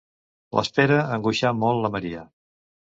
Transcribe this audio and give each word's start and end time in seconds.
L'espera 0.59 0.97
angoixà 1.19 1.55
molt 1.67 1.85
la 1.87 1.95
Maria. 1.99 2.29